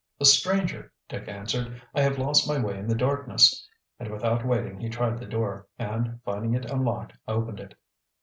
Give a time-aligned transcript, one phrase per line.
[0.19, 1.79] "A stranger," Dick answered.
[1.93, 3.67] "I have lost my way in the darkness,"
[3.99, 7.75] and without waiting he tried the door, and finding it unlocked, opened it.